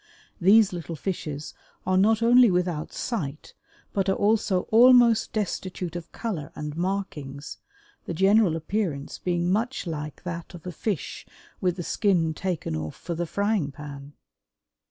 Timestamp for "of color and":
5.95-6.75